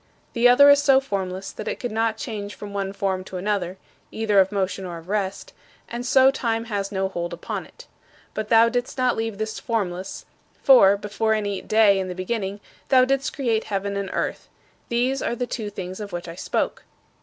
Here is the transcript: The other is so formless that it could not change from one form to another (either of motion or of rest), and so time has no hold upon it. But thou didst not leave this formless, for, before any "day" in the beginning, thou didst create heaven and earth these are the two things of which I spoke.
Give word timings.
The 0.33 0.49
other 0.49 0.67
is 0.69 0.81
so 0.81 0.99
formless 0.99 1.51
that 1.51 1.67
it 1.67 1.79
could 1.79 1.91
not 1.91 2.17
change 2.17 2.55
from 2.55 2.73
one 2.73 2.91
form 2.91 3.23
to 3.25 3.37
another 3.37 3.77
(either 4.11 4.39
of 4.39 4.51
motion 4.51 4.83
or 4.83 4.97
of 4.97 5.09
rest), 5.09 5.53
and 5.87 6.03
so 6.03 6.31
time 6.31 6.63
has 6.65 6.91
no 6.91 7.07
hold 7.07 7.33
upon 7.33 7.67
it. 7.67 7.85
But 8.33 8.49
thou 8.49 8.67
didst 8.67 8.97
not 8.97 9.15
leave 9.15 9.37
this 9.37 9.59
formless, 9.59 10.25
for, 10.63 10.97
before 10.97 11.35
any 11.35 11.61
"day" 11.61 11.99
in 11.99 12.07
the 12.07 12.15
beginning, 12.15 12.61
thou 12.89 13.05
didst 13.05 13.35
create 13.35 13.65
heaven 13.65 13.95
and 13.95 14.09
earth 14.11 14.49
these 14.89 15.21
are 15.21 15.35
the 15.35 15.45
two 15.45 15.69
things 15.69 15.99
of 15.99 16.11
which 16.11 16.27
I 16.27 16.33
spoke. 16.33 16.83